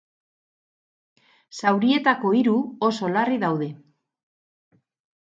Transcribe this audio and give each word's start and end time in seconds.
Zaurituetako 1.59 2.31
hiru 2.37 2.55
oso 2.87 3.11
larri 3.17 3.37
daude. 3.43 3.67